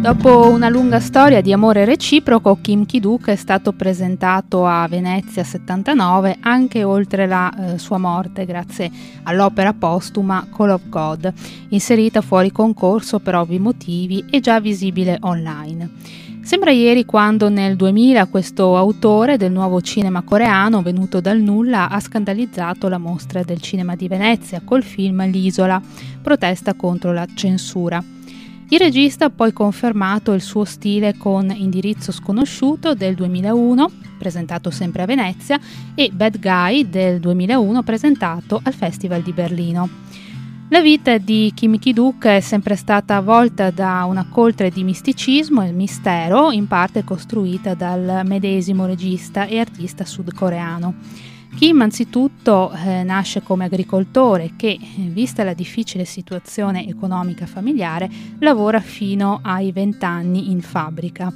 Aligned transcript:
Dopo 0.00 0.48
una 0.48 0.70
lunga 0.70 0.98
storia 0.98 1.42
di 1.42 1.52
amore 1.52 1.84
reciproco, 1.84 2.56
Kim 2.62 2.86
Ki-duk 2.86 3.28
è 3.28 3.36
stato 3.36 3.72
presentato 3.72 4.64
a 4.64 4.88
Venezia 4.88 5.44
79 5.44 6.38
anche 6.40 6.82
oltre 6.84 7.26
la 7.26 7.52
eh, 7.74 7.78
sua 7.78 7.98
morte 7.98 8.46
grazie 8.46 8.90
all'opera 9.24 9.74
postuma 9.74 10.46
Call 10.56 10.70
of 10.70 10.88
God, 10.88 11.30
inserita 11.68 12.22
fuori 12.22 12.50
concorso 12.50 13.20
per 13.20 13.34
ovvi 13.34 13.58
motivi 13.58 14.24
e 14.30 14.40
già 14.40 14.58
visibile 14.58 15.18
online. 15.20 15.90
Sembra 16.40 16.70
ieri 16.70 17.04
quando 17.04 17.50
nel 17.50 17.76
2000 17.76 18.24
questo 18.28 18.78
autore 18.78 19.36
del 19.36 19.52
nuovo 19.52 19.82
cinema 19.82 20.22
coreano 20.22 20.80
venuto 20.80 21.20
dal 21.20 21.40
nulla 21.40 21.90
ha 21.90 22.00
scandalizzato 22.00 22.88
la 22.88 22.96
mostra 22.96 23.42
del 23.42 23.60
cinema 23.60 23.94
di 23.96 24.08
Venezia 24.08 24.62
col 24.64 24.82
film 24.82 25.28
L'isola, 25.28 25.80
protesta 26.22 26.72
contro 26.72 27.12
la 27.12 27.26
censura. 27.34 28.02
Il 28.72 28.78
regista 28.78 29.24
ha 29.24 29.30
poi 29.30 29.52
confermato 29.52 30.32
il 30.32 30.40
suo 30.40 30.64
stile 30.64 31.16
con 31.16 31.50
Indirizzo 31.50 32.12
sconosciuto 32.12 32.94
del 32.94 33.16
2001, 33.16 33.90
presentato 34.16 34.70
sempre 34.70 35.02
a 35.02 35.06
Venezia, 35.06 35.58
e 35.96 36.10
Bad 36.12 36.38
Guy 36.38 36.88
del 36.88 37.18
2001, 37.18 37.82
presentato 37.82 38.60
al 38.62 38.72
Festival 38.72 39.22
di 39.22 39.32
Berlino. 39.32 39.88
La 40.68 40.80
vita 40.80 41.18
di 41.18 41.50
Kim 41.52 41.80
Ki-duk 41.80 42.24
è 42.26 42.38
sempre 42.38 42.76
stata 42.76 43.16
avvolta 43.16 43.72
da 43.72 44.04
una 44.04 44.28
coltre 44.30 44.70
di 44.70 44.84
misticismo 44.84 45.62
e 45.62 45.72
mistero, 45.72 46.52
in 46.52 46.68
parte 46.68 47.02
costruita 47.02 47.74
dal 47.74 48.22
medesimo 48.24 48.86
regista 48.86 49.46
e 49.46 49.58
artista 49.58 50.04
sudcoreano. 50.04 50.94
Kim 51.60 51.82
anzitutto 51.82 52.72
eh, 52.72 53.02
nasce 53.02 53.42
come 53.42 53.66
agricoltore 53.66 54.52
che, 54.56 54.78
vista 54.96 55.44
la 55.44 55.52
difficile 55.52 56.06
situazione 56.06 56.88
economica 56.88 57.44
familiare, 57.44 58.08
lavora 58.38 58.80
fino 58.80 59.40
ai 59.42 59.70
20 59.70 60.02
anni 60.06 60.50
in 60.52 60.62
fabbrica. 60.62 61.30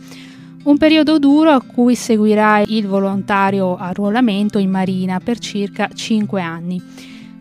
Un 0.63 0.79
periodo 0.79 1.19
duro 1.19 1.51
a 1.51 1.61
cui 1.61 1.95
seguirà 1.95 2.63
il 2.67 2.87
volontario 2.87 3.77
arruolamento 3.77 4.57
in 4.57 4.71
marina 4.71 5.21
per 5.21 5.39
circa 5.39 5.91
5 5.93 6.41
anni. 6.41 6.83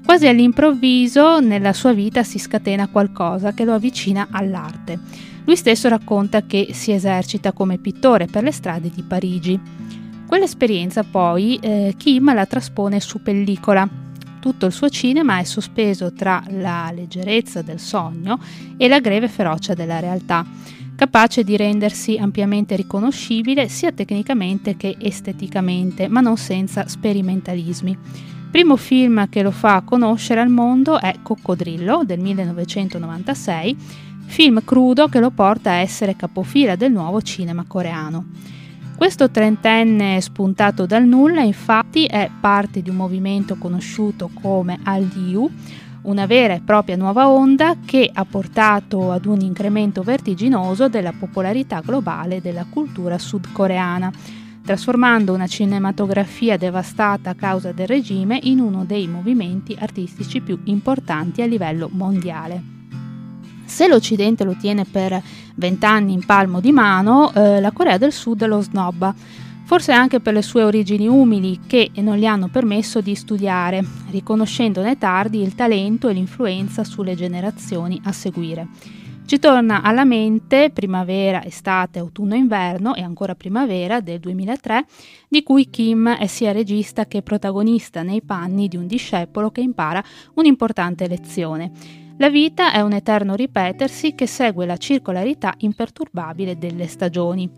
Quasi 0.04 0.28
all'improvviso 0.28 1.40
nella 1.40 1.72
sua 1.72 1.94
vita 1.94 2.24
si 2.24 2.38
scatena 2.38 2.90
qualcosa 2.90 3.54
che 3.54 3.64
lo 3.64 3.76
avvicina 3.76 4.28
all'arte. 4.30 5.00
Lui 5.46 5.56
stesso 5.56 5.88
racconta 5.88 6.46
che 6.46 6.72
si 6.74 6.92
esercita 6.92 7.54
come 7.54 7.78
pittore 7.78 8.26
per 8.26 8.44
le 8.44 8.52
strade 8.52 8.92
di 8.94 9.04
Parigi. 9.04 9.58
Quell'esperienza 10.28 11.04
poi 11.04 11.58
eh, 11.62 11.94
Kim 11.98 12.34
la 12.34 12.46
traspone 12.46 13.00
su 13.00 13.22
pellicola. 13.22 13.88
Tutto 14.40 14.66
il 14.66 14.72
suo 14.72 14.90
cinema 14.90 15.40
è 15.40 15.44
sospeso 15.44 16.12
tra 16.12 16.44
la 16.50 16.92
leggerezza 16.94 17.62
del 17.62 17.80
sogno 17.80 18.40
e 18.78 18.88
la 18.88 19.00
greve 19.00 19.28
ferocia 19.28 19.74
della 19.74 20.00
realtà, 20.00 20.46
capace 20.96 21.44
di 21.44 21.56
rendersi 21.56 22.18
ampiamente 22.18 22.76
riconoscibile 22.76 23.68
sia 23.70 23.92
tecnicamente 23.92 24.76
che 24.76 24.96
esteticamente, 25.00 26.08
ma 26.08 26.20
non 26.20 26.38
senza 26.38 26.88
sperimentalismi. 26.88 27.98
Primo 28.52 28.76
film 28.76 29.30
che 29.30 29.42
lo 29.42 29.52
fa 29.52 29.82
conoscere 29.82 30.40
al 30.40 30.50
mondo 30.50 31.00
è 31.00 31.16
Coccodrillo 31.22 32.04
del 32.06 32.20
1996, 32.20 33.76
film 34.26 34.64
crudo 34.64 35.08
che 35.08 35.20
lo 35.20 35.32
porta 35.32 35.72
a 35.72 35.76
essere 35.76 36.16
capofila 36.16 36.76
del 36.76 36.92
nuovo 36.92 37.22
cinema 37.22 37.66
coreano. 37.66 38.26
Questo 39.04 39.30
trentenne 39.30 40.22
spuntato 40.22 40.86
dal 40.86 41.04
nulla 41.04 41.42
infatti 41.42 42.06
è 42.06 42.30
parte 42.40 42.82
di 42.82 42.90
un 42.90 42.96
movimento 42.96 43.58
conosciuto 43.58 44.30
come 44.42 44.80
Aldiu, 44.82 45.46
una 46.04 46.26
vera 46.26 46.54
e 46.54 46.62
propria 46.62 46.96
nuova 46.96 47.28
onda 47.28 47.76
che 47.86 48.10
ha 48.12 48.24
portato 48.24 49.12
ad 49.12 49.26
un 49.26 49.42
incremento 49.42 50.04
vertiginoso 50.04 50.88
della 50.88 51.12
popolarità 51.12 51.82
globale 51.82 52.40
della 52.40 52.66
cultura 52.70 53.18
sudcoreana, 53.18 54.10
trasformando 54.64 55.34
una 55.34 55.48
cinematografia 55.48 56.56
devastata 56.56 57.32
a 57.32 57.36
causa 57.36 57.74
del 57.74 57.88
regime 57.88 58.40
in 58.44 58.62
uno 58.62 58.86
dei 58.86 59.10
movimenti 59.10 59.76
artistici 59.78 60.40
più 60.40 60.62
importanti 60.64 61.42
a 61.42 61.46
livello 61.46 61.90
mondiale. 61.92 62.83
Se 63.74 63.88
l'Occidente 63.88 64.44
lo 64.44 64.56
tiene 64.56 64.86
per 64.86 65.20
vent'anni 65.56 66.14
in 66.14 66.24
palmo 66.24 66.60
di 66.60 66.72
mano, 66.72 67.34
eh, 67.34 67.60
la 67.60 67.72
Corea 67.72 67.98
del 67.98 68.12
Sud 68.12 68.46
lo 68.46 68.62
snobba, 68.62 69.12
forse 69.64 69.92
anche 69.92 70.20
per 70.20 70.36
le 70.36 70.44
sue 70.44 70.62
origini 70.62 71.08
umili 71.08 71.62
che 71.66 71.90
non 71.96 72.18
gli 72.18 72.26
hanno 72.28 72.50
permesso 72.50 73.02
di 73.02 73.16
studiare, 73.16 73.84
riconoscendone 74.12 75.00
tardi 75.00 75.42
il 75.42 75.56
talento 75.56 76.08
e 76.08 76.14
l'influenza 76.14 76.84
sulle 76.84 77.16
generazioni 77.16 78.00
a 78.04 78.12
seguire. 78.12 78.68
Ci 79.26 79.40
torna 79.40 79.82
alla 79.82 80.06
mente 80.06 80.70
Primavera, 80.72 81.44
Estate, 81.44 81.98
Autunno, 81.98 82.36
Inverno 82.36 82.94
e 82.94 83.02
ancora 83.02 83.34
Primavera 83.34 84.02
del 84.02 84.20
2003, 84.20 84.86
di 85.28 85.42
cui 85.42 85.72
Kim 85.72 86.10
è 86.10 86.28
sia 86.28 86.52
regista 86.52 87.08
che 87.08 87.24
protagonista 87.24 88.04
nei 88.04 88.22
panni 88.22 88.68
di 88.68 88.78
un 88.78 88.86
discepolo 88.86 89.50
che 89.50 89.62
impara 89.62 90.04
un'importante 90.36 91.08
lezione 91.08 92.03
la 92.18 92.30
vita 92.30 92.72
è 92.72 92.80
un 92.82 92.94
eterno 92.94 93.34
ripetersi 93.34 94.14
che 94.14 94.28
segue 94.28 94.66
la 94.66 94.78
circolarità 94.78 95.54
imperturbabile 95.58 96.58
delle 96.58 96.88
stagioni. 96.88 97.50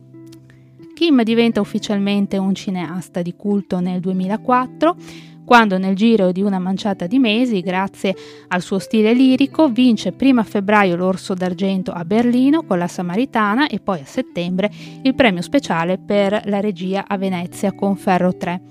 Kim 0.93 1.23
diventa 1.23 1.59
ufficialmente 1.59 2.37
un 2.37 2.55
cineasta 2.55 3.21
di 3.21 3.35
culto 3.35 3.81
nel 3.81 3.99
2004, 3.99 4.95
quando 5.43 5.77
nel 5.77 5.95
giro 5.95 6.31
di 6.31 6.41
una 6.41 6.57
manciata 6.57 7.05
di 7.05 7.19
mesi, 7.19 7.59
grazie 7.59 8.15
al 8.47 8.61
suo 8.61 8.79
stile 8.79 9.13
lirico, 9.13 9.69
vince 9.69 10.13
prima 10.13 10.41
a 10.41 10.45
febbraio 10.45 10.95
l'Orso 10.95 11.33
d'Argento 11.33 11.91
a 11.91 12.03
Berlino 12.05 12.63
con 12.63 12.79
la 12.79 12.87
Samaritana 12.87 13.67
e 13.67 13.79
poi 13.79 13.99
a 13.99 14.05
settembre 14.05 14.71
il 15.03 15.13
premio 15.13 15.43
speciale 15.43 15.99
per 15.99 16.43
la 16.45 16.61
regia 16.61 17.05
a 17.07 17.17
Venezia 17.17 17.73
con 17.73 17.95
Ferro 17.95 18.35
3. 18.35 18.61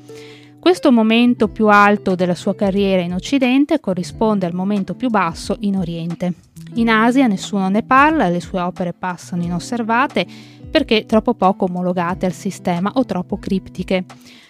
Questo 0.64 0.90
momento 0.90 1.48
più 1.48 1.68
alto 1.68 2.14
della 2.14 2.34
sua 2.34 2.54
carriera 2.54 3.02
in 3.02 3.12
Occidente 3.12 3.80
corrisponde 3.80 4.46
al 4.46 4.54
momento 4.54 4.94
più 4.94 5.10
basso 5.10 5.58
in 5.60 5.76
Oriente. 5.76 6.32
In 6.76 6.88
Asia 6.88 7.26
nessuno 7.26 7.68
ne 7.68 7.82
parla, 7.82 8.30
le 8.30 8.40
sue 8.40 8.60
opere 8.60 8.94
passano 8.94 9.42
inosservate 9.42 10.26
perché 10.70 11.04
troppo 11.04 11.34
poco 11.34 11.66
omologate 11.66 12.24
al 12.24 12.32
sistema 12.32 12.90
o 12.94 13.04
troppo 13.04 13.36
criptiche. 13.36 14.06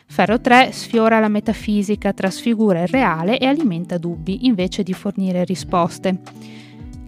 Ferro 0.07 0.41
3 0.41 0.71
sfiora 0.71 1.19
la 1.19 1.27
metafisica, 1.27 2.13
trasfigura 2.13 2.83
il 2.83 2.89
reale 2.89 3.37
e 3.37 3.47
alimenta 3.47 3.99
dubbi 3.99 4.47
invece 4.47 4.85
di 4.85 4.93
fornire 4.93 5.43
risposte. 5.43 6.21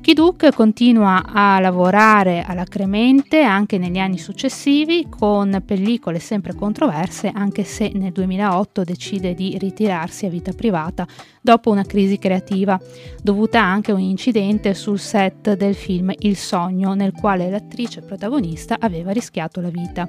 Kiduk 0.07 0.55
continua 0.55 1.25
a 1.25 1.59
lavorare 1.59 2.45
alacremente 2.47 3.43
anche 3.43 3.77
negli 3.77 3.99
anni 3.99 4.19
successivi 4.19 5.09
con 5.11 5.61
pellicole 5.67 6.21
sempre 6.21 6.55
controverse 6.55 7.33
anche 7.35 7.65
se 7.65 7.91
nel 7.93 8.13
2008 8.13 8.85
decide 8.85 9.35
di 9.35 9.59
ritirarsi 9.59 10.25
a 10.25 10.29
vita 10.29 10.53
privata 10.53 11.09
dopo 11.41 11.73
una 11.73 11.83
crisi 11.83 12.19
creativa 12.19 12.81
dovuta 13.21 13.61
anche 13.61 13.91
a 13.91 13.95
un 13.95 14.01
incidente 14.01 14.75
sul 14.75 15.01
set 15.01 15.55
del 15.57 15.75
film 15.75 16.13
Il 16.19 16.37
sogno 16.37 16.95
nel 16.95 17.11
quale 17.11 17.51
l'attrice 17.51 18.01
protagonista 18.01 18.77
aveva 18.79 19.11
rischiato 19.11 19.61
la 19.61 19.71
vita. 19.71 20.09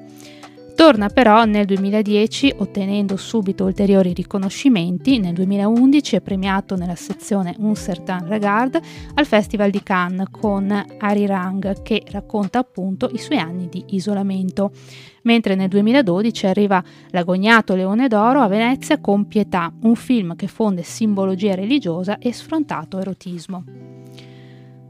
Torna 0.77 1.09
però 1.09 1.43
nel 1.45 1.65
2010 1.65 2.53
ottenendo 2.57 3.17
subito 3.17 3.63
ulteriori 3.65 4.13
riconoscimenti. 4.13 5.17
Nel 5.17 5.33
2011 5.33 6.17
è 6.17 6.21
premiato 6.21 6.75
nella 6.75 6.93
sezione 6.93 7.55
Un 7.57 7.73
certain 7.73 8.27
regard 8.27 8.79
al 9.15 9.25
Festival 9.25 9.71
di 9.71 9.81
Cannes 9.81 10.27
con 10.29 10.71
Ari 10.99 11.25
Rang 11.25 11.81
che 11.81 12.03
racconta 12.11 12.59
appunto 12.59 13.09
i 13.11 13.17
suoi 13.17 13.39
anni 13.39 13.67
di 13.69 13.85
isolamento. 13.95 14.69
Mentre 15.23 15.55
nel 15.55 15.67
2012 15.67 16.45
arriva 16.45 16.83
l'agognato 17.09 17.73
Leone 17.73 18.07
d'Oro 18.07 18.41
a 18.41 18.47
Venezia 18.47 19.01
con 19.01 19.27
Pietà, 19.27 19.73
un 19.81 19.95
film 19.95 20.35
che 20.35 20.45
fonde 20.45 20.83
simbologia 20.83 21.55
religiosa 21.55 22.19
e 22.19 22.31
sfrontato 22.31 23.00
erotismo. 23.00 23.63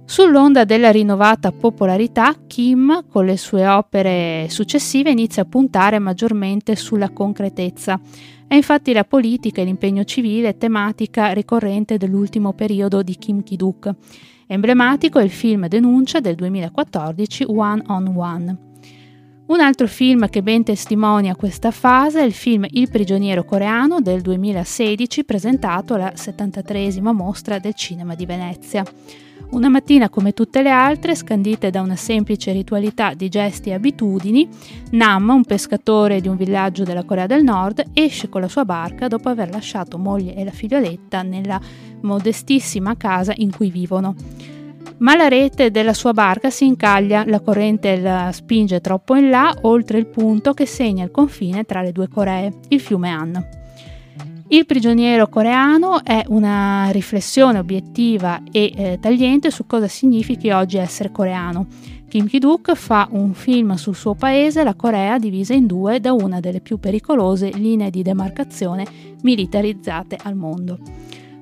Sull'onda 0.10 0.64
della 0.64 0.90
rinnovata 0.90 1.52
popolarità, 1.52 2.34
Kim, 2.48 3.04
con 3.10 3.26
le 3.26 3.36
sue 3.36 3.68
opere 3.68 4.48
successive, 4.50 5.12
inizia 5.12 5.42
a 5.42 5.46
puntare 5.46 6.00
maggiormente 6.00 6.78
sulla 6.78 7.10
concretezza. 7.10 8.00
È 8.48 8.56
infatti 8.56 8.94
la 8.94 9.04
politica 9.04 9.60
e 9.62 9.66
l'impegno 9.66 10.06
civile 10.06 10.58
tematica 10.58 11.34
ricorrente 11.34 11.98
dell'ultimo 11.98 12.54
periodo 12.54 13.04
di 13.04 13.18
Kim 13.18 13.44
Ki-duk. 13.44 13.92
Emblematico 14.48 15.20
è 15.20 15.24
il 15.24 15.30
film 15.30 15.68
Denuncia 15.68 16.22
del 16.22 16.36
2014 16.36 17.44
One 17.46 17.84
on 17.88 18.14
One. 18.16 18.67
Un 19.48 19.62
altro 19.62 19.88
film 19.88 20.28
che 20.28 20.44
ben 20.44 20.66
testimonia 20.66 21.34
questa 21.34 21.72
fase 21.72 22.20
è 22.20 22.26
il 22.26 22.34
film 22.34 22.66
Il 22.70 22.90
prigioniero 22.90 23.46
coreano 23.46 24.02
del 24.02 24.20
2016 24.20 25.24
presentato 25.24 25.94
alla 25.94 26.12
73 26.14 27.00
mostra 27.14 27.58
del 27.58 27.74
cinema 27.74 28.14
di 28.14 28.26
Venezia. 28.26 28.84
Una 29.52 29.70
mattina 29.70 30.10
come 30.10 30.34
tutte 30.34 30.62
le 30.62 30.70
altre, 30.70 31.16
scandite 31.16 31.70
da 31.70 31.80
una 31.80 31.96
semplice 31.96 32.52
ritualità 32.52 33.14
di 33.14 33.30
gesti 33.30 33.70
e 33.70 33.76
abitudini, 33.76 34.50
Nam, 34.92 35.30
un 35.30 35.46
pescatore 35.46 36.20
di 36.20 36.28
un 36.28 36.36
villaggio 36.36 36.84
della 36.84 37.06
Corea 37.06 37.26
del 37.26 37.44
Nord, 37.46 37.92
esce 37.94 38.28
con 38.28 38.42
la 38.42 38.50
sua 38.50 38.66
barca 38.66 39.08
dopo 39.08 39.30
aver 39.30 39.50
lasciato 39.50 39.98
moglie 39.98 40.36
e 40.36 40.44
la 40.44 40.52
figlioletta 40.52 41.22
nella 41.22 41.62
modestissima 42.02 42.98
casa 42.98 43.32
in 43.38 43.52
cui 43.56 43.72
vivono. 43.72 44.14
Ma 44.98 45.16
la 45.16 45.28
rete 45.28 45.72
della 45.72 45.94
sua 45.94 46.14
barca 46.14 46.50
si 46.50 46.66
incaglia, 46.66 47.24
la 47.26 47.40
corrente 47.40 48.00
la 48.00 48.32
spinge 48.32 48.82
troppo 48.82 49.16
in 49.16 49.30
là, 49.30 49.56
oltre 49.62 49.98
il 49.98 50.08
punto 50.08 50.54
che 50.54 50.66
segna 50.66 51.04
il 51.04 51.12
confine 51.12 51.64
tra 51.64 51.82
le 51.82 51.92
due 51.92 52.08
Coree, 52.08 52.54
il 52.70 52.80
fiume 52.80 53.10
Han. 53.10 53.48
Il 54.50 54.66
prigioniero 54.66 55.28
coreano 55.28 56.04
è 56.06 56.24
una 56.28 56.88
riflessione 56.92 57.60
obiettiva 57.60 58.42
e 58.50 58.72
eh, 58.74 58.98
tagliente 59.02 59.52
su 59.52 59.66
cosa 59.68 59.90
significhi 59.90 60.52
oggi 60.52 60.78
essere 60.78 61.12
coreano. 61.12 61.68
Kim 62.08 62.28
Ki-duk 62.28 62.74
fa 62.74 63.10
un 63.12 63.34
film 63.34 63.74
sul 63.74 63.94
suo 63.94 64.16
paese, 64.16 64.64
la 64.64 64.76
Corea 64.76 65.20
divisa 65.20 65.54
in 65.54 65.66
due 65.66 66.00
da 66.00 66.14
una 66.14 66.40
delle 66.40 66.62
più 66.62 66.80
pericolose 66.80 67.50
linee 67.50 67.90
di 67.90 68.02
demarcazione 68.02 68.86
militarizzate 69.22 70.18
al 70.24 70.36
mondo. 70.36 70.80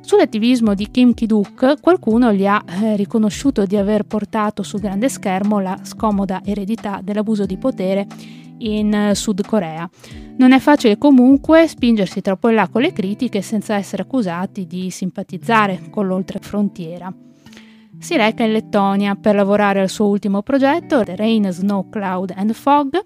Sull'attivismo 0.05 0.75
di 0.75 0.91
Kim 0.91 1.15
Ki-duk 1.15 1.79
qualcuno 1.81 2.31
gli 2.31 2.45
ha 2.45 2.63
eh, 2.63 2.95
riconosciuto 2.95 3.65
di 3.65 3.75
aver 3.75 4.03
portato 4.03 4.61
sul 4.61 4.79
grande 4.79 5.09
schermo 5.09 5.59
la 5.59 5.79
scomoda 5.81 6.43
eredità 6.45 6.99
dell'abuso 7.03 7.47
di 7.47 7.57
potere 7.57 8.05
in 8.59 8.93
eh, 8.93 9.15
Sud 9.15 9.43
Corea. 9.43 9.89
Non 10.37 10.51
è 10.51 10.59
facile 10.59 10.99
comunque 10.99 11.67
spingersi 11.67 12.21
troppo 12.21 12.49
in 12.49 12.55
là 12.55 12.67
con 12.67 12.83
le 12.83 12.93
critiche 12.93 13.41
senza 13.41 13.73
essere 13.73 14.03
accusati 14.03 14.67
di 14.67 14.91
simpatizzare 14.91 15.89
con 15.89 16.05
l'oltrefrontiera. 16.05 17.11
Si 17.97 18.15
reca 18.15 18.43
in 18.43 18.51
Lettonia 18.51 19.15
per 19.15 19.33
lavorare 19.33 19.81
al 19.81 19.89
suo 19.89 20.05
ultimo 20.05 20.43
progetto, 20.43 21.01
Rain, 21.03 21.51
Snow, 21.51 21.89
Cloud 21.89 22.31
and 22.35 22.53
Fog, 22.53 23.03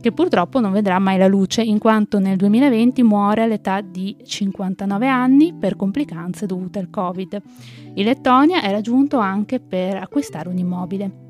che 0.00 0.12
purtroppo 0.12 0.60
non 0.60 0.72
vedrà 0.72 0.98
mai 0.98 1.18
la 1.18 1.26
luce 1.26 1.62
in 1.62 1.78
quanto 1.78 2.18
nel 2.18 2.36
2020 2.36 3.02
muore 3.02 3.42
all'età 3.42 3.80
di 3.80 4.16
59 4.24 5.06
anni 5.06 5.52
per 5.52 5.76
complicanze 5.76 6.46
dovute 6.46 6.78
al 6.78 6.90
Covid. 6.90 7.42
In 7.94 8.04
Lettonia 8.04 8.62
era 8.62 8.80
giunto 8.80 9.18
anche 9.18 9.60
per 9.60 9.96
acquistare 9.96 10.48
un 10.48 10.58
immobile. 10.58 11.28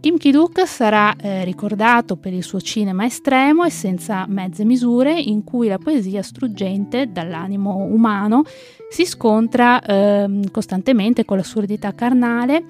Kim 0.00 0.16
Ki-duk 0.16 0.66
sarà 0.66 1.14
eh, 1.14 1.44
ricordato 1.44 2.16
per 2.16 2.32
il 2.32 2.42
suo 2.42 2.58
cinema 2.58 3.04
estremo 3.04 3.64
e 3.64 3.70
senza 3.70 4.24
mezze 4.26 4.64
misure, 4.64 5.20
in 5.20 5.44
cui 5.44 5.68
la 5.68 5.76
poesia 5.76 6.22
struggente 6.22 7.12
dall'animo 7.12 7.76
umano 7.76 8.44
si 8.88 9.04
scontra 9.04 9.78
eh, 9.82 10.40
costantemente 10.50 11.26
con 11.26 11.36
l'assurdità 11.36 11.92
carnale 11.94 12.64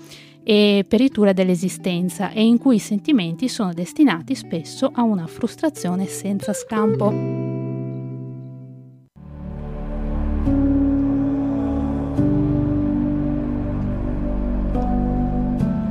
e 0.51 0.85
peritura 0.85 1.33
dell'esistenza 1.33 2.33
e 2.33 2.45
in 2.45 2.59
cui 2.59 2.75
i 2.75 2.81
sentimenti 2.81 3.49
sono 3.49 3.73
destinati 3.73 4.35
spesso 4.35 4.91
a 4.93 5.03
una 5.03 5.29
frustrazione 5.29 6.07
senza 6.07 6.53
scampo. 6.53 7.13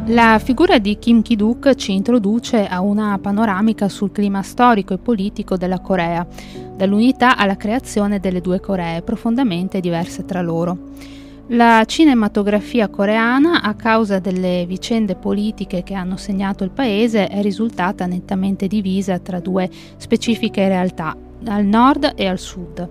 La 0.07 0.41
figura 0.44 0.77
di 0.77 1.00
Kim 1.00 1.21
Ki-duk 1.21 1.75
ci 1.75 1.94
introduce 1.94 2.67
a 2.67 2.81
una 2.81 3.17
panoramica 3.21 3.88
sul 3.88 4.11
clima 4.11 4.41
storico 4.41 4.94
e 4.94 4.97
politico 4.97 5.56
della 5.56 5.79
Corea, 5.79 6.27
dall'unità 6.75 7.38
alla 7.38 7.56
creazione 7.56 8.19
delle 8.19 8.41
due 8.41 8.59
Coree, 8.59 9.03
profondamente 9.03 9.79
diverse 9.79 10.25
tra 10.25 10.41
loro. 10.41 11.17
La 11.54 11.84
cinematografia 11.88 12.90
coreana, 12.90 13.63
a 13.63 13.74
causa 13.74 14.19
delle 14.19 14.66
vicende 14.68 15.16
politiche 15.16 15.81
che 15.81 15.96
hanno 15.96 16.16
segnato 16.16 16.63
il 16.63 16.69
paese, 16.69 17.28
è 17.28 17.42
risultata 17.42 18.06
nettamente 18.06 18.68
divisa 18.68 19.18
tra 19.18 19.40
due 19.40 19.68
specifiche 19.98 20.68
realtà, 20.68 21.18
al 21.48 21.66
nord 21.66 22.13
e 22.16 22.28
al 22.28 22.38
sud. 22.38 22.88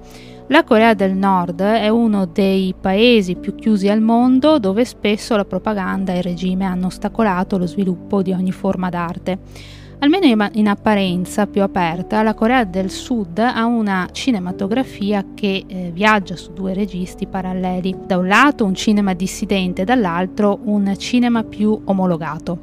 La 0.48 0.64
Corea 0.64 0.94
del 0.94 1.14
Nord 1.14 1.60
è 1.60 1.88
uno 1.88 2.24
dei 2.24 2.74
paesi 2.80 3.36
più 3.36 3.54
chiusi 3.54 3.88
al 3.88 4.00
mondo 4.00 4.58
dove 4.58 4.84
spesso 4.84 5.36
la 5.36 5.44
propaganda 5.44 6.12
e 6.14 6.16
il 6.16 6.22
regime 6.24 6.64
hanno 6.64 6.86
ostacolato 6.86 7.58
lo 7.58 7.66
sviluppo 7.66 8.22
di 8.22 8.32
ogni 8.32 8.50
forma 8.50 8.88
d'arte. 8.88 9.38
Almeno 10.00 10.48
in 10.52 10.68
apparenza 10.68 11.48
più 11.48 11.60
aperta, 11.60 12.22
la 12.22 12.34
Corea 12.34 12.62
del 12.62 12.88
Sud 12.88 13.38
ha 13.38 13.64
una 13.64 14.08
cinematografia 14.12 15.24
che 15.34 15.64
eh, 15.66 15.90
viaggia 15.92 16.36
su 16.36 16.52
due 16.52 16.72
registi 16.72 17.26
paralleli. 17.26 17.96
Da 18.06 18.16
un 18.16 18.28
lato 18.28 18.64
un 18.64 18.76
cinema 18.76 19.12
dissidente, 19.14 19.82
dall'altro 19.82 20.60
un 20.62 20.94
cinema 20.96 21.42
più 21.42 21.80
omologato. 21.86 22.58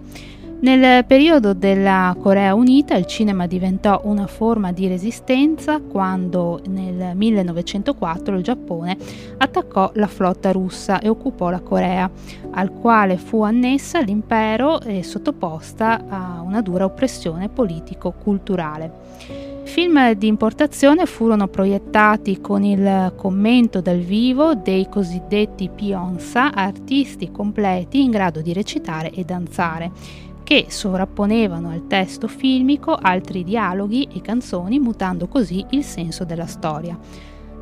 Nel 0.57 1.05
periodo 1.05 1.53
della 1.53 2.15
Corea 2.19 2.55
Unita 2.55 2.95
il 2.95 3.05
cinema 3.05 3.45
diventò 3.45 4.01
una 4.05 4.25
forma 4.25 4.71
di 4.71 4.87
resistenza 4.87 5.79
quando 5.79 6.61
nel 6.69 7.15
1904 7.15 8.37
il 8.37 8.43
Giappone 8.43 8.97
attaccò 9.37 9.91
la 9.95 10.07
flotta 10.07 10.51
russa 10.51 10.99
e 10.99 11.09
occupò 11.09 11.49
la 11.49 11.59
Corea, 11.59 12.09
al 12.51 12.71
quale 12.71 13.17
fu 13.17 13.43
annessa 13.43 13.99
l'impero 13.99 14.81
e 14.81 15.03
sottoposta 15.03 16.05
a 16.07 16.41
una 16.41 16.61
dura 16.61 16.85
oppressione 16.85 17.49
politico-culturale. 17.49 19.43
Film 19.65 20.13
di 20.13 20.27
importazione 20.27 21.05
furono 21.05 21.47
proiettati 21.47 22.39
con 22.39 22.63
il 22.63 23.13
commento 23.17 23.81
dal 23.81 23.99
vivo 23.99 24.55
dei 24.55 24.87
cosiddetti 24.87 25.69
pionsa, 25.69 26.53
artisti 26.53 27.29
completi 27.29 28.01
in 28.01 28.11
grado 28.11 28.41
di 28.41 28.53
recitare 28.53 29.11
e 29.11 29.23
danzare 29.25 29.91
che 30.45 30.67
sovrapponevano 30.69 31.71
al 31.71 31.87
testo 31.87 32.27
filmico 32.27 32.93
altri 32.93 33.43
dialoghi 33.43 34.07
e 34.13 34.21
canzoni 34.21 34.79
mutando 34.79 35.27
così 35.27 35.65
il 35.71 35.83
senso 35.83 36.23
della 36.23 36.45
storia. 36.45 36.97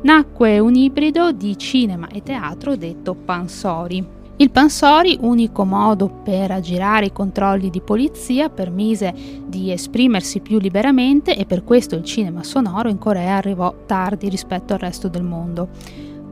Nacque 0.02 0.58
un 0.58 0.74
ibrido 0.74 1.32
di 1.32 1.56
cinema 1.56 2.08
e 2.08 2.22
teatro 2.22 2.76
detto 2.76 3.14
pansori. 3.14 4.06
Il 4.36 4.50
pansori, 4.50 5.16
unico 5.18 5.64
modo 5.64 6.08
per 6.08 6.50
aggirare 6.50 7.06
i 7.06 7.12
controlli 7.12 7.70
di 7.70 7.80
polizia, 7.80 8.50
permise 8.50 9.14
di 9.46 9.72
esprimersi 9.72 10.40
più 10.40 10.58
liberamente 10.58 11.34
e 11.34 11.46
per 11.46 11.64
questo 11.64 11.94
il 11.94 12.04
cinema 12.04 12.42
sonoro 12.42 12.90
in 12.90 12.98
Corea 12.98 13.36
arrivò 13.36 13.74
tardi 13.86 14.28
rispetto 14.28 14.74
al 14.74 14.80
resto 14.80 15.08
del 15.08 15.22
mondo. 15.22 15.68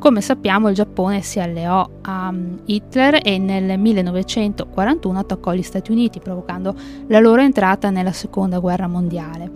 Come 0.03 0.21
sappiamo 0.21 0.69
il 0.69 0.75
Giappone 0.75 1.23
si 1.23 1.39
alleò 1.39 1.89
a 2.01 2.33
mm, 2.33 2.57
Hitler 2.65 3.21
e 3.23 3.39
nel 3.39 3.79
1941 3.79 5.17
attaccò 5.17 5.53
gli 5.53 5.63
Stati 5.63 5.93
Uniti 5.93 6.19
provocando 6.19 6.75
la 7.07 7.21
loro 7.21 7.41
entrata 7.41 7.89
nella 7.91 8.11
seconda 8.11 8.59
guerra 8.59 8.89
mondiale. 8.89 9.49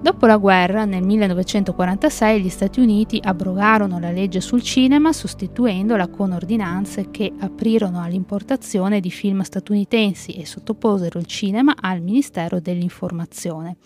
Dopo 0.00 0.24
la 0.24 0.38
guerra, 0.38 0.86
nel 0.86 1.02
1946, 1.02 2.40
gli 2.40 2.48
Stati 2.48 2.80
Uniti 2.80 3.20
abrogarono 3.22 3.98
la 3.98 4.10
legge 4.10 4.40
sul 4.40 4.62
cinema 4.62 5.12
sostituendola 5.12 6.08
con 6.08 6.32
ordinanze 6.32 7.10
che 7.10 7.30
aprirono 7.38 8.00
all'importazione 8.00 8.98
di 8.98 9.10
film 9.10 9.42
statunitensi 9.42 10.32
e 10.32 10.46
sottoposero 10.46 11.18
il 11.18 11.26
cinema 11.26 11.74
al 11.78 12.00
Ministero 12.00 12.60
dell'Informazione. 12.60 13.76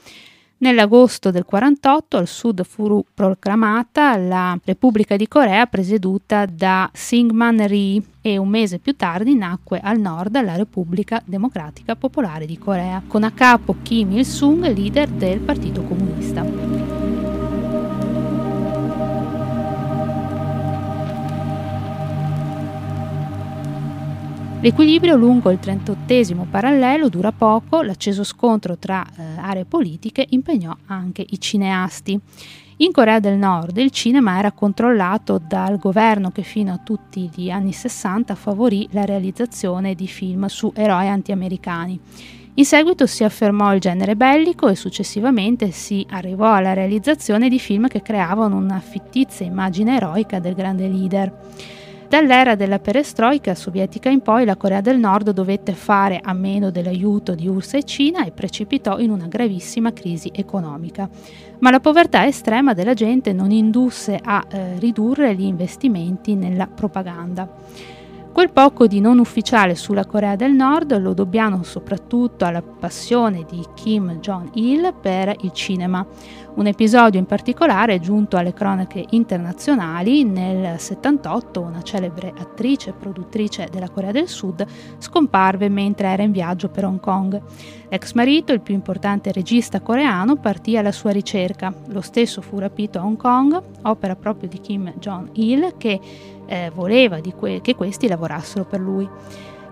Nell'agosto 0.58 1.30
del 1.30 1.44
48 1.44 2.16
al 2.16 2.26
sud 2.26 2.64
fu 2.64 3.04
proclamata 3.12 4.16
la 4.16 4.58
Repubblica 4.64 5.14
di 5.14 5.28
Corea 5.28 5.66
presieduta 5.66 6.46
da 6.46 6.88
Syngman 6.94 7.66
Rhee 7.66 8.02
e 8.22 8.38
un 8.38 8.48
mese 8.48 8.78
più 8.78 8.96
tardi 8.96 9.34
nacque 9.34 9.80
al 9.80 10.00
nord 10.00 10.42
la 10.42 10.56
Repubblica 10.56 11.22
Democratica 11.26 11.94
Popolare 11.94 12.46
di 12.46 12.56
Corea, 12.56 13.02
con 13.06 13.22
a 13.22 13.32
capo 13.32 13.76
Kim 13.82 14.12
Il-sung, 14.12 14.66
leader 14.72 15.08
del 15.08 15.40
Partito 15.40 15.82
Comunista. 15.82 17.05
L'equilibrio 24.60 25.16
lungo 25.16 25.50
il 25.50 25.58
38 25.58 26.46
parallelo 26.50 27.08
dura 27.08 27.30
poco, 27.30 27.82
l'acceso 27.82 28.25
scontro 28.25 28.78
tra 28.78 29.04
eh, 29.04 29.22
aree 29.38 29.66
politiche 29.66 30.26
impegnò 30.30 30.75
anche 30.86 31.25
i 31.28 31.38
cineasti. 31.38 32.18
In 32.78 32.90
Corea 32.90 33.20
del 33.20 33.36
Nord 33.36 33.76
il 33.76 33.90
cinema 33.90 34.38
era 34.38 34.52
controllato 34.52 35.38
dal 35.38 35.78
governo 35.78 36.30
che 36.30 36.42
fino 36.42 36.72
a 36.72 36.80
tutti 36.82 37.30
gli 37.34 37.50
anni 37.50 37.72
60 37.72 38.34
favorì 38.34 38.88
la 38.92 39.04
realizzazione 39.04 39.94
di 39.94 40.06
film 40.06 40.46
su 40.46 40.72
eroi 40.75 41.08
anti-americani. 41.08 42.00
In 42.54 42.64
seguito 42.64 43.06
si 43.06 43.25
affermò 43.25 43.75
il 43.75 43.80
genere 43.80 44.16
bellico 44.16 44.68
e 44.68 44.75
successivamente 44.75 45.70
si 45.70 46.06
arrivò 46.10 46.54
alla 46.54 46.72
realizzazione 46.72 47.50
di 47.50 47.58
film 47.58 47.86
che 47.88 48.00
creavano 48.00 48.56
una 48.56 48.80
fittizia 48.80 49.44
immagine 49.44 49.96
eroica 49.96 50.38
del 50.38 50.54
grande 50.54 50.88
leader. 50.88 51.32
Dall'era 52.08 52.54
della 52.54 52.78
perestroica 52.78 53.56
sovietica 53.56 54.08
in 54.08 54.20
poi 54.20 54.44
la 54.44 54.56
Corea 54.56 54.80
del 54.80 54.98
Nord 54.98 55.30
dovette 55.30 55.72
fare 55.72 56.20
a 56.22 56.32
meno 56.32 56.70
dell'aiuto 56.70 57.34
di 57.34 57.48
URSS 57.48 57.75
e 57.75 57.82
Cina 57.82 58.25
e 58.25 58.30
precipitò 58.30 58.98
in 58.98 59.10
una 59.10 59.26
gravissima 59.26 59.92
crisi 59.92 60.30
economica. 60.32 61.08
Ma 61.58 61.70
la 61.70 61.80
povertà 61.80 62.25
estrema 62.25 62.75
della 62.75 62.94
gente 62.94 63.32
non 63.32 63.50
indusse 63.50 64.20
a 64.22 64.44
eh, 64.48 64.78
ridurre 64.78 65.34
gli 65.34 65.42
investimenti 65.42 66.36
nella 66.36 66.68
propaganda. 66.68 67.48
Quel 68.37 68.52
poco 68.52 68.87
di 68.87 69.00
non 69.00 69.19
ufficiale 69.19 69.75
sulla 69.75 70.05
Corea 70.05 70.37
del 70.37 70.52
Nord 70.52 71.00
lo 71.00 71.14
dobbiamo 71.14 71.62
soprattutto 71.62 72.45
alla 72.45 72.61
passione 72.61 73.47
di 73.49 73.64
Kim 73.73 74.19
Jong-il 74.21 74.93
per 75.00 75.35
il 75.40 75.52
cinema, 75.52 76.07
Un 76.57 76.66
episodio 76.66 77.21
in 77.21 77.26
particolare 77.26 77.95
è 77.95 77.99
giunto 77.99 78.38
alle 78.38 78.55
cronache 78.55 79.05
internazionali. 79.11 80.25
Nel 80.25 80.81
78 80.81 81.61
una 81.61 81.83
celebre 81.83 82.33
attrice 82.35 82.90
e 82.90 82.93
produttrice 82.95 83.69
della 83.71 83.90
Corea 83.90 84.11
del 84.11 84.26
Sud 84.26 84.64
scomparve 84.97 85.69
mentre 85.69 86.09
era 86.09 86.23
in 86.23 86.33
viaggio 86.33 86.71
per 86.71 86.87
Hong 86.87 86.99
Kong. 86.99 87.38
L'ex 87.90 88.14
marito, 88.14 88.55
il 88.55 88.62
più 88.62 88.75
importante 88.75 89.33
regista 89.33 89.83
coreano, 89.83 90.37
partì 90.37 90.78
alla 90.78 90.93
sua 90.93 91.11
ricerca. 91.11 91.75
Lo 91.88 92.00
stesso 92.00 92.40
fu 92.40 92.59
rapito 92.59 92.99
a 92.99 93.05
Hong 93.05 93.19
Kong, 93.19 93.62
opera 93.83 94.16
proprio 94.16 94.49
di 94.49 94.59
Kim 94.59 94.95
Jong-il 94.99 95.75
che 95.76 96.00
eh, 96.47 96.71
voleva 96.75 97.19
que- 97.37 97.61
che 97.61 97.75
questi 97.75 98.09
lavorassero 98.09 98.65
per 98.65 98.81
lui. 98.81 99.09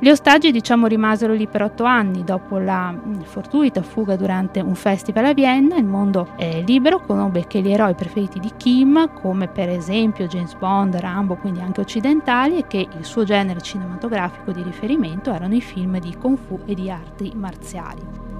Gli 0.04 0.11
ostaggi 0.11 0.50
diciamo 0.50 0.87
rimasero 0.87 1.33
lì 1.33 1.47
per 1.47 1.62
otto 1.62 1.85
anni, 1.85 2.25
dopo 2.25 2.59
la 2.59 2.90
mm, 2.90 3.21
fortuita 3.23 3.81
fuga 3.83 4.16
durante 4.16 4.61
un 4.61 4.75
festival 4.75 5.25
a 5.26 5.33
Vienna, 5.33 5.76
il 5.76 5.87
mondo 5.87 6.28
eh, 6.37 6.62
libero 6.66 7.00
conobbe 7.00 7.47
che 7.47 7.61
gli 7.61 7.71
eroi 7.71 7.95
preferiti 7.95 8.40
di 8.40 8.50
Kim, 8.57 9.12
come 9.14 9.49
per 9.49 9.69
esempio 9.69 10.26
James 10.26 10.54
Bond, 10.57 10.97
Rambo, 10.97 11.37
quindi 11.37 11.61
anche 11.61 11.81
occidentali, 11.81 12.59
e 12.59 12.66
che 12.66 12.87
il 12.99 13.04
suo 13.04 13.25
genere 13.25 13.61
cinematografico 13.61 14.52
di 14.52 14.62
riferimento 14.62 15.33
erano 15.33 15.54
i 15.54 15.62
film 15.62 15.99
di 15.99 16.14
Kung 16.16 16.37
Fu 16.37 16.61
e 16.66 16.75
di 16.75 16.90
arti 16.90 17.33
marziali. 17.35 18.33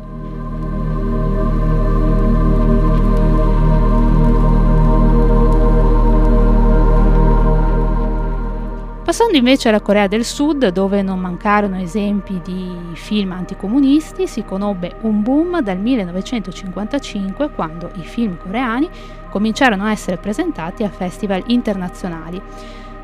Passando 9.17 9.37
invece 9.37 9.69
alla 9.69 9.81
Corea 9.81 10.09
del 10.09 10.25
Sud, 10.25 10.71
dove 10.71 11.01
non 11.01 11.21
mancarono 11.21 11.79
esempi 11.79 12.41
di 12.43 12.69
film 12.95 13.31
anticomunisti, 13.31 14.27
si 14.27 14.43
conobbe 14.45 14.97
un 15.03 15.23
boom 15.23 15.61
dal 15.61 15.79
1955 15.79 17.51
quando 17.51 17.93
i 17.95 18.03
film 18.03 18.37
coreani 18.37 18.91
cominciarono 19.31 19.85
a 19.85 19.93
essere 19.93 20.17
presentati 20.17 20.83
a 20.83 20.89
festival 20.89 21.45
internazionali. 21.47 22.43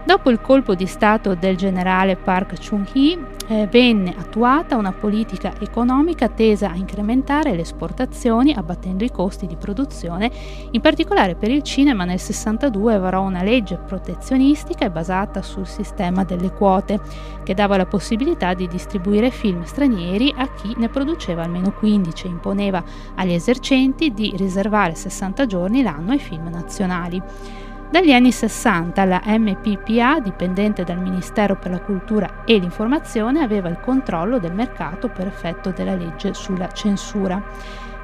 Dopo 0.03 0.31
il 0.31 0.41
colpo 0.41 0.75
di 0.75 0.87
Stato 0.87 1.35
del 1.35 1.57
generale 1.57 2.17
Park 2.17 2.55
Chung-hee 2.59 3.19
eh, 3.47 3.67
venne 3.71 4.15
attuata 4.17 4.77
una 4.77 4.93
politica 4.93 5.53
economica 5.61 6.29
tesa 6.29 6.71
a 6.71 6.75
incrementare 6.75 7.55
le 7.55 7.61
esportazioni 7.61 8.55
abbattendo 8.55 9.05
i 9.05 9.11
costi 9.11 9.47
di 9.47 9.57
produzione, 9.57 10.31
in 10.71 10.81
particolare 10.81 11.35
per 11.35 11.51
il 11.51 11.63
cinema 11.63 12.05
nel 12.05 12.19
62 12.19 12.99
varò 12.99 13.23
una 13.23 13.43
legge 13.43 13.77
protezionistica 13.77 14.89
basata 14.89 15.43
sul 15.43 15.67
sistema 15.67 16.25
delle 16.25 16.51
quote, 16.51 16.99
che 17.45 17.53
dava 17.53 17.77
la 17.77 17.87
possibilità 17.87 18.55
di 18.55 18.69
distribuire 18.69 19.31
film 19.31 19.65
stranieri 19.65 20.33
a 20.35 20.49
chi 20.55 20.75
ne 20.79 20.89
produceva 20.89 21.43
almeno 21.43 21.73
15 21.73 22.27
e 22.27 22.31
imponeva 22.31 22.83
agli 23.17 23.33
esercenti 23.33 24.15
di 24.15 24.33
riservare 24.35 24.95
60 24.95 25.45
giorni 25.45 25.83
l'anno 25.83 26.13
ai 26.13 26.19
film 26.19 26.49
nazionali. 26.49 27.69
Dagli 27.91 28.13
anni 28.13 28.31
60 28.31 29.05
la 29.05 29.21
MPPA, 29.25 30.21
dipendente 30.21 30.85
dal 30.85 31.01
Ministero 31.01 31.57
per 31.57 31.73
la 31.73 31.81
Cultura 31.81 32.45
e 32.45 32.57
l'Informazione, 32.57 33.43
aveva 33.43 33.69
il 33.69 33.81
controllo 33.81 34.39
del 34.39 34.53
mercato 34.53 35.09
per 35.09 35.27
effetto 35.27 35.71
della 35.71 35.97
legge 35.97 36.33
sulla 36.33 36.69
censura. 36.69 37.43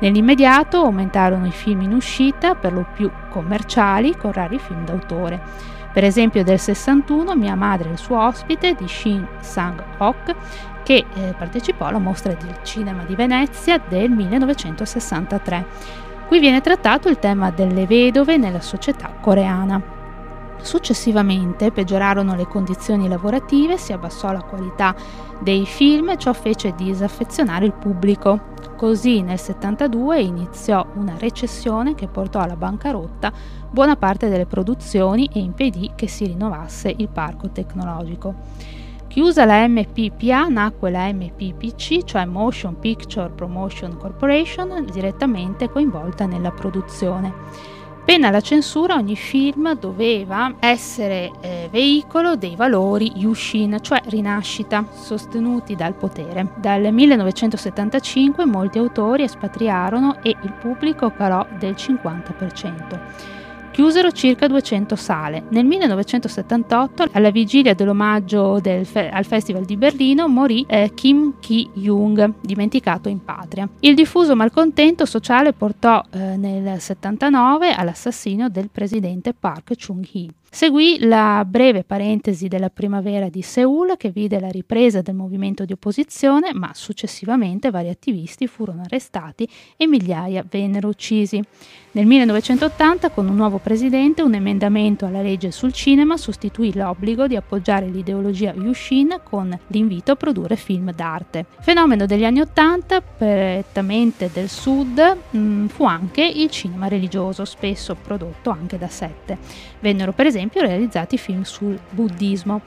Nell'immediato 0.01 0.79
aumentarono 0.79 1.47
i 1.47 1.53
film 1.53 1.83
in 1.83 1.93
uscita, 1.93 2.57
per 2.57 2.73
lo 2.73 2.85
più 2.95 3.09
commerciali, 3.31 4.17
con 4.17 4.33
rari 4.33 4.59
film 4.59 4.85
d'autore. 4.85 5.41
Per 5.93 6.03
esempio 6.03 6.43
del 6.43 6.59
61 6.59 7.37
Mia 7.37 7.55
madre 7.55 7.91
e 7.91 7.93
il 7.93 7.99
suo 7.99 8.21
ospite 8.21 8.75
di 8.75 8.89
Shin 8.89 9.25
Sang-ok, 9.39 10.35
che 10.83 11.05
eh, 11.15 11.35
partecipò 11.39 11.87
alla 11.87 11.99
mostra 11.99 12.33
del 12.33 12.59
cinema 12.65 13.05
di 13.05 13.15
Venezia 13.15 13.79
del 13.79 14.11
1963. 14.11 16.15
Qui 16.29 16.41
viene 16.41 16.61
trattato 16.61 17.09
il 17.09 17.21
tema 17.21 17.53
delle 17.53 17.87
vedove 17.87 18.37
nella 18.37 18.61
società 18.61 19.13
coreana. 19.21 19.81
Successivamente 20.61 21.71
peggiorarono 21.71 22.35
le 22.35 22.49
condizioni 22.49 23.07
lavorative, 23.07 23.79
si 23.79 23.93
abbassò 23.93 24.33
la 24.33 24.43
qualità 24.43 24.93
dei 25.39 25.65
film 25.65 26.09
e 26.11 26.19
ciò 26.19 26.33
fece 26.33 26.75
disaffezionare 26.75 27.67
il 27.67 27.75
pubblico. 27.75 28.55
Così 28.77 29.23
nel 29.23 29.39
72 29.39 30.21
iniziò 30.21 30.85
una 30.95 31.15
recessione 31.17 31.95
che 31.95 32.09
portò 32.09 32.41
alla 32.41 32.57
bancarotta 32.57 33.33
buona 33.71 33.95
parte 33.95 34.29
delle 34.29 34.47
produzioni 34.47 35.31
e 35.33 35.39
impedì 35.39 35.93
che 35.95 36.09
si 36.09 36.27
rinnovasse 36.27 36.93
il 36.97 37.09
parco 37.09 37.51
tecnologico. 37.51 38.35
Chiusa 39.17 39.47
la 39.47 39.67
MPPA 39.67 40.49
nacque 40.49 40.91
la 40.91 41.11
MPPC, 41.11 42.05
cioè 42.05 42.27
Motion 42.27 42.79
Picture 42.79 43.31
Promotion 43.31 43.97
Corporation, 43.97 44.85
direttamente 44.93 45.71
coinvolta 45.71 46.27
nella 46.27 46.51
produzione. 46.51 47.33
Pena 48.05 48.29
la 48.29 48.43
censura, 48.43 48.97
ogni 48.97 49.17
film 49.17 49.75
doveva 49.79 50.57
essere 50.61 51.31
eh, 51.41 51.69
veicolo 51.73 52.37
dei 52.37 52.57
valori 52.57 53.13
Yushin, 53.15 53.79
cioè 53.81 54.03
rinascita, 54.05 54.85
sostenuti 54.93 55.75
dal 55.75 55.95
potere. 55.95 56.53
Dal 56.57 56.93
1975 56.93 58.45
molti 58.45 58.77
autori 58.77 59.23
espatriarono 59.23 60.23
e 60.23 60.37
il 60.43 60.53
pubblico 60.53 61.11
calò 61.11 61.47
del 61.59 61.73
50% 61.73 63.45
chiusero 63.77 64.11
circa 64.11 64.47
200 64.47 64.97
sale. 64.97 65.45
Nel 65.51 65.67
1978, 65.67 67.11
alla 67.13 67.31
vigilia 67.31 67.75
dell'omaggio 67.75 68.59
del 68.59 68.87
fe- 68.87 69.11
al 69.11 69.27
Festival 69.27 69.67
di 69.67 69.77
Berlino, 69.77 70.29
morì 70.29 70.65
eh, 70.67 70.93
Kim 70.95 71.35
Ki-jung, 71.39 72.37
dimenticato 72.41 73.11
in 73.11 73.23
patria. 73.23 73.69
Il 73.81 73.95
diffuso 73.95 74.35
malcontento 74.35 75.05
sociale 75.05 75.53
portò 75.53 76.03
eh, 76.11 76.39
nel 76.39 76.81
79 76.81 77.75
all'assassinio 77.75 78.49
del 78.49 78.71
presidente 78.71 79.35
Park 79.39 79.75
Chung-hee. 79.77 80.31
Seguì 80.51 80.99
la 81.01 81.45
breve 81.47 81.85
parentesi 81.85 82.49
della 82.49 82.71
primavera 82.71 83.29
di 83.29 83.43
Seoul 83.43 83.97
che 83.97 84.11
vide 84.11 84.41
la 84.41 84.49
ripresa 84.49 85.03
del 85.03 85.15
movimento 85.15 85.65
di 85.65 85.73
opposizione, 85.73 86.55
ma 86.55 86.71
successivamente 86.73 87.71
vari 87.71 87.91
attivisti 87.91 88.47
furono 88.47 88.83
arrestati 88.83 89.47
e 89.77 89.87
migliaia 89.87 90.45
vennero 90.49 90.89
uccisi. 90.89 91.43
Nel 91.97 92.05
1980, 92.05 93.09
con 93.09 93.27
un 93.27 93.37
nuovo 93.37 93.57
presidente, 93.57 94.21
un 94.21 94.35
emendamento 94.35 95.07
alla 95.07 95.23
legge 95.23 95.51
sul 95.51 95.73
cinema 95.73 96.19
sostituì 96.19 96.75
l'obbligo 96.75 97.27
di 97.27 97.37
appoggiare 97.37 97.87
l'ideologia 97.87 98.53
Yushin 98.53 99.21
con 99.23 99.59
l'invito 99.69 100.13
a 100.13 100.17
produrre 100.17 100.57
film 100.57 100.93
d'arte. 100.93 101.47
Fenomeno 101.61 102.05
degli 102.05 102.25
anni 102.25 102.41
80, 102.41 103.01
prettamente 103.01 104.29
del 104.31 104.51
sud, 104.51 105.17
mm, 105.35 105.67
fu 105.69 105.85
anche 105.85 106.23
il 106.23 106.51
cinema 106.51 106.87
religioso, 106.87 107.47
spesso 107.47 107.95
prodotto 107.95 108.51
anche 108.51 108.77
da 108.77 108.89
sette. 108.89 109.39
Vennero 109.87 110.11
per 110.11 110.27
esempio 110.27 110.63
realizzati 110.63 111.17
film 111.17 111.43
sul 111.43 111.79
buddismo. 111.91 112.61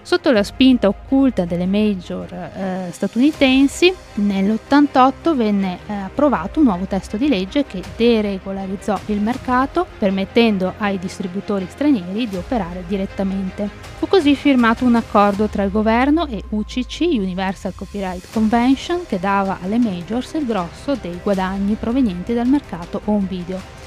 Sotto 0.00 0.30
la 0.30 0.44
spinta 0.44 0.86
occulta 0.86 1.44
delle 1.44 1.66
major 1.66 2.32
eh, 2.32 2.88
statunitensi, 2.92 3.92
nell'88 4.14 5.34
venne 5.34 5.78
eh, 5.88 5.92
approvato 5.92 6.60
un 6.60 6.66
nuovo 6.66 6.84
testo 6.84 7.16
di 7.16 7.26
legge 7.26 7.66
che 7.66 7.82
deregolarizzò 7.96 8.96
il 9.06 9.20
mercato, 9.20 9.86
permettendo 9.98 10.74
ai 10.78 11.00
distributori 11.00 11.66
stranieri 11.68 12.28
di 12.28 12.36
operare 12.36 12.84
direttamente. 12.86 13.68
Fu 13.98 14.06
così 14.06 14.36
firmato 14.36 14.84
un 14.84 14.94
accordo 14.94 15.48
tra 15.48 15.64
il 15.64 15.70
governo 15.72 16.28
e 16.28 16.44
UCC, 16.48 17.00
Universal 17.00 17.74
Copyright 17.74 18.30
Convention, 18.32 19.00
che 19.04 19.18
dava 19.18 19.58
alle 19.60 19.78
majors 19.78 20.34
il 20.34 20.46
grosso 20.46 20.94
dei 20.94 21.18
guadagni 21.24 21.74
provenienti 21.74 22.32
dal 22.34 22.46
mercato 22.46 23.00
home 23.06 23.26
video. 23.28 23.81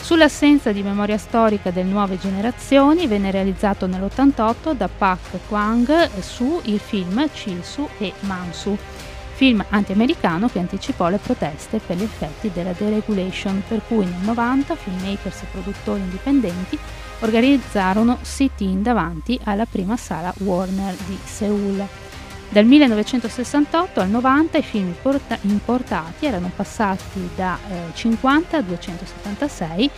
Sull'assenza 0.00 0.72
di 0.72 0.82
memoria 0.82 1.18
storica 1.18 1.70
delle 1.70 1.90
nuove 1.90 2.18
generazioni 2.18 3.06
venne 3.06 3.30
realizzato 3.30 3.86
nell'88 3.86 4.72
da 4.72 4.88
Pak 4.88 5.38
Kwang 5.48 6.08
su 6.20 6.60
il 6.64 6.78
film 6.78 7.28
Chilsu 7.30 7.86
e 7.98 8.12
Mansu, 8.20 8.76
film 9.34 9.64
anti-americano 9.68 10.48
che 10.48 10.58
anticipò 10.58 11.08
le 11.08 11.18
proteste 11.18 11.78
per 11.78 11.96
gli 11.96 12.02
effetti 12.02 12.50
della 12.52 12.72
deregulation, 12.72 13.62
per 13.68 13.82
cui 13.86 14.04
nel 14.04 14.22
90 14.22 14.74
filmmakers 14.74 15.42
e 15.42 15.46
produttori 15.52 16.00
indipendenti 16.00 16.78
organizzarono 17.20 18.18
sit-in 18.22 18.82
davanti 18.82 19.38
alla 19.44 19.66
prima 19.66 19.96
sala 19.96 20.32
Warner 20.38 20.94
di 21.06 21.18
Seoul. 21.22 22.07
Dal 22.50 22.64
1968 22.64 24.00
al 24.00 24.08
90 24.08 24.56
i 24.56 24.62
film 24.62 24.94
importati 25.42 26.24
erano 26.24 26.50
passati 26.54 27.28
da 27.36 27.58
eh, 27.68 27.94
50 27.94 28.56
a 28.56 28.62
276 28.62 29.84
e, 29.84 29.90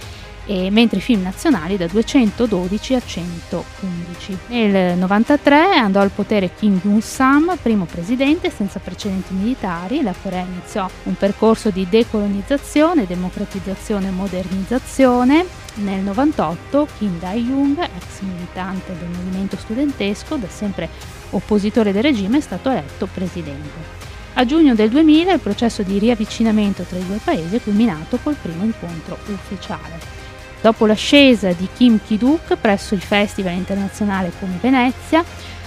mentre 0.71 0.99
i 0.99 1.03
film 1.03 1.23
nazionali 1.23 1.77
da 1.77 1.87
212 1.87 2.95
a 2.95 3.01
111. 3.05 4.39
Nel 4.49 4.99
93 4.99 5.77
andò 5.77 6.01
al 6.01 6.11
potere 6.11 6.51
Kim 6.55 6.81
Jong-sam, 6.83 7.57
primo 7.63 7.85
presidente 7.85 8.51
senza 8.51 8.81
precedenti 8.81 9.33
militari. 9.33 10.03
La 10.03 10.15
Corea 10.21 10.45
iniziò 10.45 10.89
un 11.05 11.15
percorso 11.17 11.71
di 11.71 11.87
decolonizzazione, 11.89 13.07
democratizzazione 13.07 14.09
e 14.09 14.11
modernizzazione. 14.11 15.47
Nel 15.75 16.01
98 16.01 16.89
Kim 16.99 17.19
Dae-jung, 17.21 17.79
ex 17.79 18.21
militante 18.21 18.93
del 18.99 19.09
movimento 19.09 19.57
studentesco, 19.57 20.37
da 20.37 20.49
sempre 20.49 20.89
oppositore 21.31 21.93
del 21.93 22.03
regime, 22.03 22.39
è 22.39 22.41
stato 22.41 22.71
eletto 22.71 23.07
presidente. 23.13 23.99
A 24.35 24.45
giugno 24.45 24.75
del 24.75 24.91
2000 24.91 25.33
il 25.33 25.41
processo 25.41 25.83
di 25.83 25.99
riavvicinamento 25.99 26.83
tra 26.83 26.99
i 26.99 27.07
due 27.07 27.21
paesi 27.23 27.57
è 27.57 27.63
culminato 27.63 28.19
col 28.23 28.37
primo 28.41 28.65
incontro 28.65 29.19
ufficiale. 29.27 30.20
Dopo 30.61 30.85
l'ascesa 30.85 31.53
di 31.53 31.67
Kim 31.75 32.01
Ki-duk 32.05 32.57
presso 32.57 32.95
il 32.95 33.01
Festival 33.01 33.55
internazionale 33.55 34.31
come 34.39 34.59
Venezia, 34.61 35.25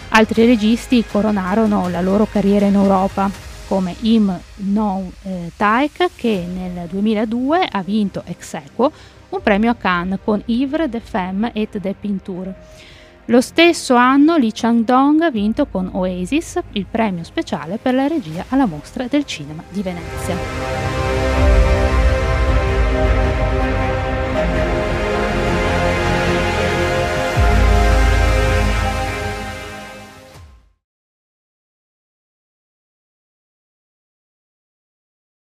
altri 0.10 0.46
registi 0.46 1.04
coronarono 1.10 1.90
la 1.90 2.02
loro 2.02 2.28
carriera 2.32 2.68
in 2.68 2.76
Europa, 2.76 3.30
come 3.68 3.96
Im 4.02 4.40
No 4.58 5.12
eh, 5.24 5.52
Taek 5.56 6.10
che 6.16 6.46
nel 6.48 6.88
2002 6.88 7.68
ha 7.72 7.82
vinto 7.82 8.22
ex 8.26 8.54
equo 8.54 8.92
un 9.30 9.42
premio 9.42 9.72
a 9.72 9.76
Cannes 9.76 10.20
con 10.24 10.40
Ivre 10.46 10.88
de 10.88 11.00
Femme 11.00 11.52
et 11.56 11.76
de 11.80 11.96
Pinture. 12.00 12.54
Lo 13.28 13.42
stesso 13.42 13.96
anno 13.96 14.38
Lee 14.38 14.52
Chang-dong 14.54 15.22
ha 15.22 15.32
vinto 15.32 15.66
con 15.66 15.90
Oasis 15.94 16.60
il 16.74 16.86
premio 16.86 17.24
speciale 17.24 17.80
per 17.82 17.96
la 17.96 18.06
regia 18.06 18.46
alla 18.50 18.66
mostra 18.66 19.08
del 19.08 19.26
cinema 19.26 19.64
di 19.70 19.82
Venezia. 19.82 20.93